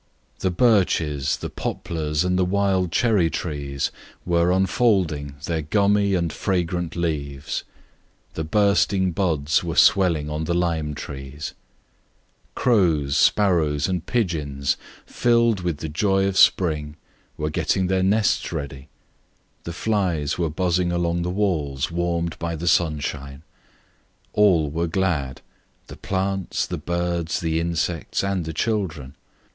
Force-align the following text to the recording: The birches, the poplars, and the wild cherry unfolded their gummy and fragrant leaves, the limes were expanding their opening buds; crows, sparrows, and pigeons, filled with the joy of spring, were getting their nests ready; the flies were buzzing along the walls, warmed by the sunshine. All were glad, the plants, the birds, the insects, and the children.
The 0.39 0.49
birches, 0.49 1.37
the 1.37 1.49
poplars, 1.51 2.23
and 2.25 2.35
the 2.35 2.43
wild 2.43 2.91
cherry 2.91 3.29
unfolded 4.25 5.39
their 5.41 5.61
gummy 5.61 6.15
and 6.15 6.33
fragrant 6.33 6.95
leaves, 6.95 7.63
the 8.33 8.41
limes 8.41 8.43
were 8.55 8.71
expanding 8.71 9.13
their 9.13 10.55
opening 10.55 10.93
buds; 10.95 11.53
crows, 12.55 13.15
sparrows, 13.15 13.87
and 13.87 14.03
pigeons, 14.03 14.75
filled 15.05 15.59
with 15.61 15.77
the 15.77 15.87
joy 15.87 16.25
of 16.25 16.35
spring, 16.35 16.95
were 17.37 17.51
getting 17.51 17.85
their 17.85 18.01
nests 18.01 18.51
ready; 18.51 18.87
the 19.65 19.71
flies 19.71 20.35
were 20.39 20.49
buzzing 20.49 20.91
along 20.91 21.21
the 21.21 21.29
walls, 21.29 21.91
warmed 21.91 22.39
by 22.39 22.55
the 22.55 22.67
sunshine. 22.67 23.43
All 24.33 24.71
were 24.71 24.87
glad, 24.87 25.41
the 25.85 25.95
plants, 25.95 26.65
the 26.65 26.79
birds, 26.79 27.39
the 27.39 27.59
insects, 27.59 28.23
and 28.23 28.45
the 28.45 28.53
children. 28.53 29.13